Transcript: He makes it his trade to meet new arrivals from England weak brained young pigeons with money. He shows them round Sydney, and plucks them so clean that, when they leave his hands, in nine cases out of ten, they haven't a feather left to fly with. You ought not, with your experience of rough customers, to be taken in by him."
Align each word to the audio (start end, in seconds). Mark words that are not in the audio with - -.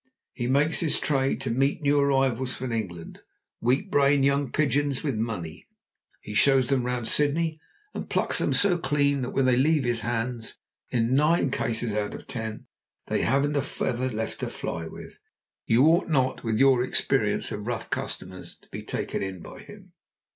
He 0.33 0.47
makes 0.47 0.81
it 0.81 0.87
his 0.87 0.99
trade 0.99 1.39
to 1.41 1.51
meet 1.51 1.83
new 1.83 1.99
arrivals 1.99 2.55
from 2.55 2.71
England 2.71 3.19
weak 3.59 3.91
brained 3.91 4.25
young 4.25 4.51
pigeons 4.51 5.03
with 5.03 5.15
money. 5.15 5.67
He 6.21 6.33
shows 6.33 6.69
them 6.69 6.87
round 6.87 7.07
Sydney, 7.07 7.59
and 7.93 8.09
plucks 8.09 8.39
them 8.39 8.51
so 8.51 8.79
clean 8.79 9.21
that, 9.21 9.29
when 9.29 9.45
they 9.45 9.55
leave 9.55 9.83
his 9.83 9.99
hands, 9.99 10.57
in 10.89 11.13
nine 11.13 11.51
cases 11.51 11.93
out 11.93 12.15
of 12.15 12.25
ten, 12.25 12.65
they 13.05 13.21
haven't 13.21 13.55
a 13.55 13.61
feather 13.61 14.09
left 14.09 14.39
to 14.39 14.47
fly 14.49 14.87
with. 14.87 15.19
You 15.67 15.85
ought 15.85 16.09
not, 16.09 16.43
with 16.43 16.57
your 16.57 16.81
experience 16.83 17.51
of 17.51 17.67
rough 17.67 17.91
customers, 17.91 18.57
to 18.63 18.69
be 18.69 18.81
taken 18.81 19.21
in 19.21 19.39
by 19.43 19.59
him." 19.59 19.93